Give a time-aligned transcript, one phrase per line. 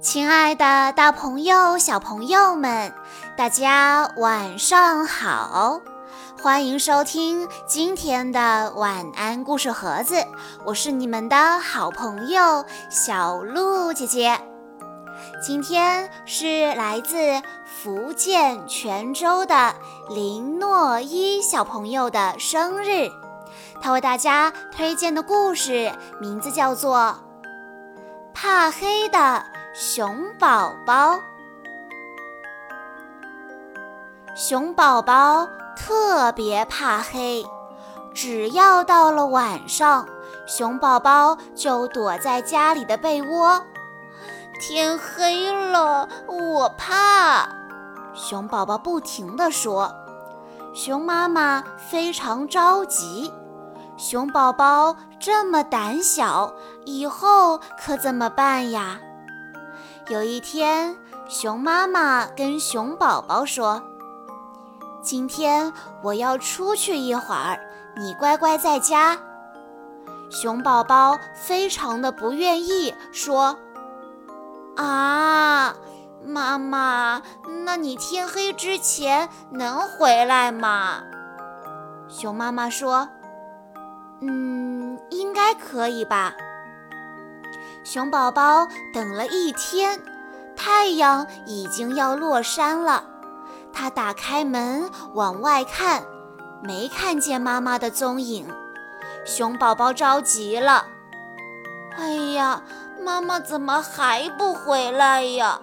[0.00, 2.92] 亲爱的，大朋友、小朋友们，
[3.36, 5.80] 大家晚上好！
[6.40, 10.16] 欢迎收听今天的晚安故事盒子，
[10.64, 14.38] 我是你们的好朋友小鹿姐姐。
[15.42, 17.16] 今天是来自
[17.64, 19.74] 福建泉州的
[20.10, 23.10] 林诺伊小朋友的生日，
[23.80, 25.90] 他为大家推荐的故事
[26.20, 27.18] 名字叫做
[28.34, 29.42] 《怕黑的
[29.78, 31.16] 熊宝宝》。
[34.34, 37.44] 熊宝宝特别怕黑，
[38.14, 40.08] 只要到了晚上，
[40.46, 43.62] 熊宝宝就躲在家里的被窝。
[44.58, 47.46] 天黑了，我怕。
[48.14, 49.94] 熊宝宝不停地说。
[50.74, 53.30] 熊妈妈非常着急。
[53.98, 56.54] 熊宝宝这么胆小，
[56.86, 59.00] 以后可怎么办呀？
[60.08, 60.96] 有一天，
[61.28, 63.82] 熊妈妈跟熊宝宝说
[65.02, 67.58] ：“今天我要出去一会儿，
[67.96, 69.18] 你乖乖在家。”
[70.30, 73.58] 熊宝宝非常的不愿意，说。
[74.76, 75.74] 啊，
[76.24, 77.20] 妈妈，
[77.64, 81.02] 那你天黑之前能回来吗？
[82.08, 83.08] 熊妈妈说
[84.22, 86.32] ：“嗯，应该可以吧。”
[87.88, 90.02] 熊宝宝等了一天，
[90.56, 93.04] 太阳已经要落山了。
[93.72, 96.02] 他打开门往外看，
[96.64, 98.44] 没看见妈妈的踪影。
[99.24, 100.84] 熊宝宝着急了
[101.96, 102.60] ：“哎呀！”
[103.00, 105.60] 妈妈怎么还不回来呀？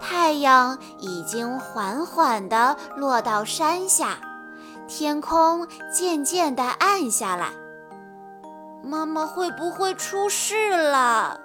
[0.00, 4.16] 太阳已经缓缓地落到山下，
[4.88, 7.48] 天空渐渐地暗下来。
[8.86, 11.40] 妈妈会不会出事了？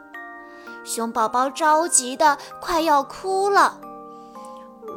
[0.83, 3.79] 熊宝宝着急得快要哭了。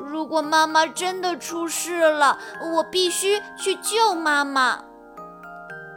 [0.06, 2.38] 如果妈妈真的出事了，
[2.74, 4.84] 我必须去救妈妈。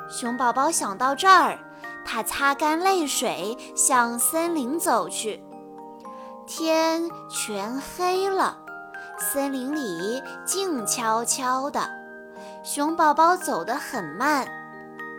[0.10, 1.60] 熊宝宝想到这儿。
[2.10, 5.44] 他擦干泪水，向森林走去。
[6.46, 8.58] 天全黑了，
[9.20, 11.82] 森林里静悄悄的。
[12.64, 14.48] 熊宝宝走得很慢，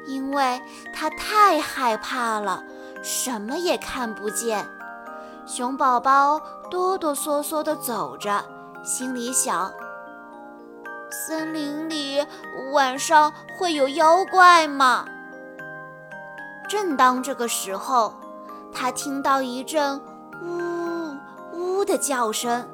[0.09, 0.61] 因为
[0.93, 2.65] 他太害怕了，
[3.03, 4.67] 什么也看不见。
[5.47, 8.43] 熊宝宝哆哆嗦嗦地走着，
[8.83, 9.71] 心里想：
[11.11, 12.27] 森林里
[12.73, 15.05] 晚上会有妖怪吗？
[16.69, 18.15] 正当这个时候，
[18.73, 20.01] 他听到一阵
[20.43, 21.17] “呜
[21.53, 22.67] 呜”的叫声。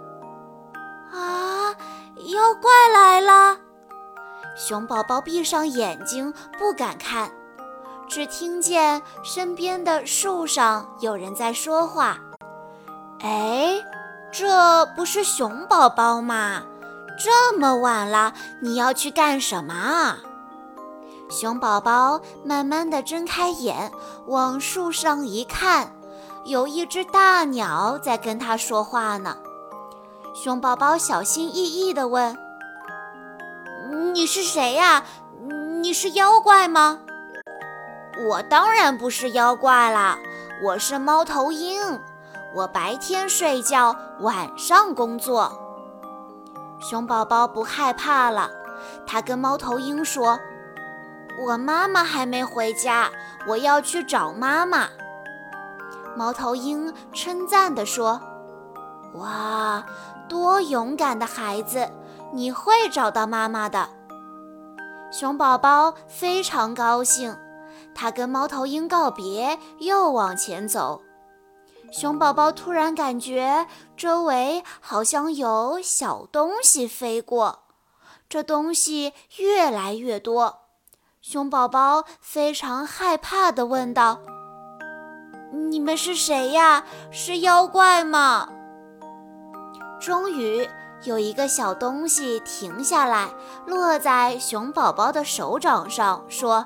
[1.12, 1.70] 啊，
[2.16, 3.53] 妖怪来了！
[4.54, 7.30] 熊宝宝闭上眼睛，不敢看，
[8.08, 12.18] 只听见身边的树上有人在说话。
[13.20, 13.84] 哎，
[14.32, 16.62] 这不是熊宝宝吗？
[17.18, 20.18] 这么晚了，你要去干什么啊？
[21.30, 23.90] 熊宝宝慢慢地睁开眼，
[24.26, 25.92] 往树上一看，
[26.44, 29.36] 有一只大鸟在跟他说话呢。
[30.34, 32.36] 熊宝宝小心翼翼地问
[33.94, 35.04] ：“你是谁呀？
[35.80, 36.98] 你是妖怪吗
[38.28, 40.18] ？”“我当然不是妖怪啦，
[40.62, 42.00] 我是猫头鹰。
[42.56, 45.52] 我白天睡觉，晚上工作。”
[46.80, 48.50] 熊宝宝不害怕了，
[49.06, 50.38] 他跟猫头鹰说。
[51.46, 53.10] 我妈妈还没回家，
[53.46, 54.88] 我要去找妈妈。
[56.16, 58.20] 猫头鹰称赞地说
[59.14, 59.84] ：“哇，
[60.28, 61.88] 多勇敢的孩子！
[62.34, 63.88] 你会找到妈妈的。”
[65.10, 67.36] 熊宝宝非常高兴，
[67.94, 71.00] 他跟猫头鹰告别，又往前走。
[71.92, 77.60] 熊宝宝突然感觉周围好像有小东西飞过，
[78.28, 80.62] 这东西越来越多。
[81.20, 84.18] 熊宝宝非常害怕地问道
[85.70, 86.84] ：“你们是谁呀？
[87.12, 88.48] 是妖怪吗？”
[90.00, 90.68] 终于
[91.04, 93.28] 有一个小东西停下来，
[93.66, 96.64] 落在熊宝宝的手掌上，说：“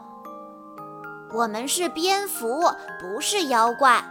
[1.35, 2.63] 我们是蝙蝠，
[3.01, 4.03] 不是妖怪。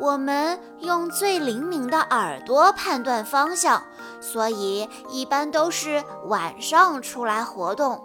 [0.00, 3.82] 我们用最灵敏的耳朵判断方向，
[4.20, 8.02] 所以一般都是晚上出来活动。”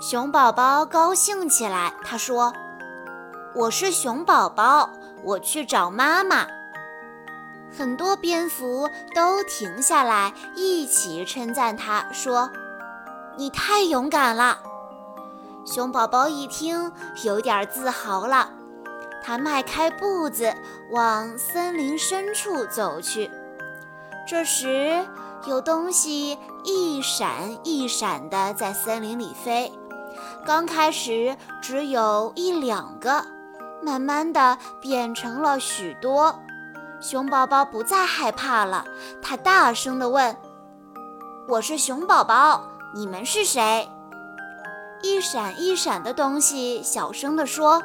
[0.00, 2.52] 熊宝宝高兴起来，他说
[3.56, 4.88] ：“我是熊宝宝，
[5.24, 6.46] 我去找妈妈。”
[7.76, 12.50] 很多蝙蝠都停下来，一起称赞他，说
[13.36, 14.58] ：“你太勇敢了。”
[15.66, 16.90] 熊宝宝一听，
[17.24, 18.50] 有点自豪了。
[19.22, 20.54] 他迈开步子
[20.90, 23.30] 往森林深处走去。
[24.26, 25.04] 这时，
[25.46, 29.70] 有东西一闪一闪地在森林里飞。
[30.46, 33.26] 刚开始只有一两个，
[33.82, 36.40] 慢慢的变成了许多。
[36.98, 38.84] 熊宝宝不再害怕了，
[39.20, 40.34] 他大声地问
[41.46, 42.62] ：“我是熊宝宝，
[42.94, 43.88] 你们是谁？”
[45.02, 47.82] 一闪一闪的东西小声地说：“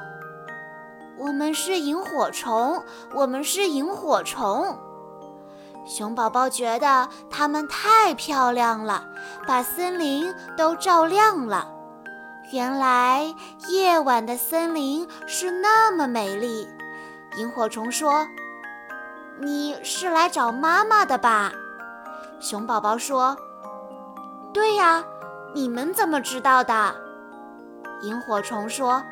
[1.19, 2.81] 我们是萤火虫，
[3.13, 4.79] 我们是萤火虫。”
[5.85, 9.03] 熊宝宝觉得它们太漂亮了，
[9.45, 11.67] 把森林都照亮了。
[12.53, 13.35] 原来
[13.67, 16.65] 夜晚的森林是那么美丽。
[17.37, 18.25] 萤火虫说。
[19.43, 21.51] 你是来找妈妈的吧？
[22.39, 23.35] 熊宝宝说
[24.53, 25.03] ：“对呀，
[25.55, 26.93] 你们怎么知道的？”
[28.03, 29.03] 萤火虫说：“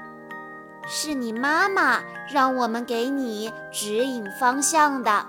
[0.87, 1.99] 是你妈妈
[2.31, 5.25] 让我们给你指引方向的。”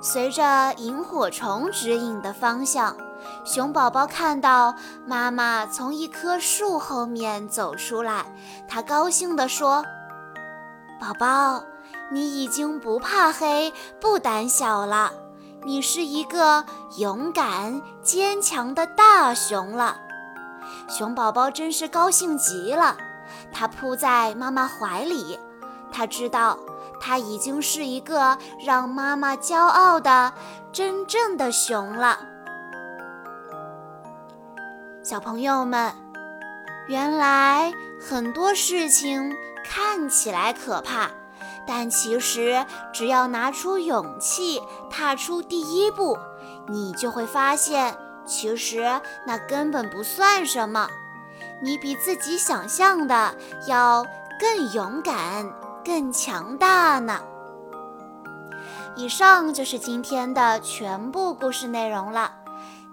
[0.00, 2.96] 随着萤火虫指引的方向，
[3.44, 8.24] 熊宝宝看到妈妈从一棵树后面走出来，
[8.68, 9.84] 他高兴地说
[11.00, 11.64] ：“宝宝。”
[12.12, 15.12] 你已经不怕黑、不胆小了，
[15.64, 16.64] 你是一个
[16.98, 19.96] 勇敢、坚强的大熊了。
[20.88, 22.96] 熊宝宝真是高兴极了，
[23.52, 25.38] 他扑在妈妈怀里，
[25.92, 26.58] 他知道
[27.00, 30.32] 他已经是一个让妈妈骄傲的
[30.72, 32.18] 真正的熊了。
[35.04, 35.92] 小朋友们，
[36.88, 39.34] 原来很多事情
[39.64, 41.08] 看起来可怕。
[41.72, 46.18] 但其实，只要拿出勇气，踏出第一步，
[46.66, 47.96] 你就会发现，
[48.26, 50.88] 其实那根本不算什么。
[51.62, 53.32] 你比自己想象的
[53.68, 54.04] 要
[54.40, 55.48] 更勇敢、
[55.84, 57.20] 更强大呢。
[58.96, 62.32] 以上就是今天的全部故事内容了。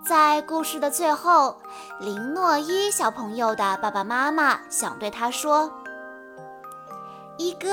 [0.05, 1.57] 在故事的最后，
[1.99, 5.71] 林诺伊小朋友的爸爸妈妈想对他说
[7.37, 7.67] ：“一哥。”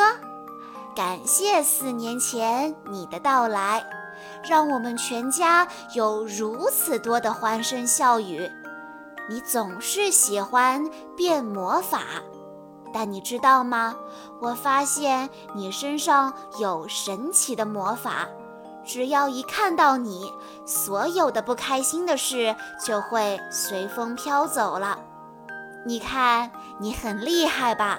[0.94, 3.84] 感谢四年前你的到来，
[4.48, 8.48] 让我们全家有如此多的欢声笑语。
[9.28, 12.00] 你总是喜欢变魔法，
[12.92, 13.96] 但你知道吗？
[14.40, 18.28] 我发现你身上有神奇的魔法，
[18.84, 20.30] 只要一看到你，
[20.64, 24.98] 所有的不开心的事就会随风飘走了。
[25.84, 27.98] 你看，你很厉害吧？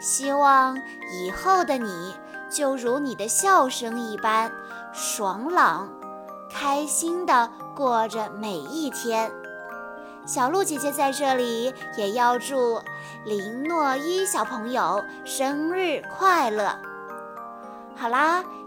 [0.00, 0.76] 希望
[1.12, 2.14] 以后的你
[2.50, 4.50] 就如你的笑声一般
[4.92, 5.88] 爽朗、
[6.50, 9.30] 开心的过着每一天。
[10.26, 12.80] 小鹿姐姐在这里也要祝
[13.24, 16.76] 林诺伊小朋友生日快乐。
[17.94, 18.42] 好啦。